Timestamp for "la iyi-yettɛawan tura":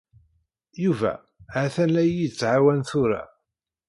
1.93-3.21